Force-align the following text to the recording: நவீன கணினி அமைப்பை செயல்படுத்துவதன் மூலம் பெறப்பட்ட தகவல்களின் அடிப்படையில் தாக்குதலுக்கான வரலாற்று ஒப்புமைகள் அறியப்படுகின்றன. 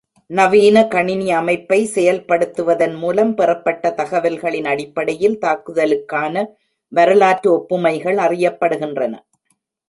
நவீன 0.29 0.77
கணினி 0.87 1.27
அமைப்பை 1.31 1.77
செயல்படுத்துவதன் 1.95 2.95
மூலம் 2.95 3.33
பெறப்பட்ட 3.33 3.91
தகவல்களின் 3.99 4.69
அடிப்படையில் 4.71 5.37
தாக்குதலுக்கான 5.45 6.35
வரலாற்று 6.91 7.51
ஒப்புமைகள் 7.57 8.19
அறியப்படுகின்றன. 8.25 9.13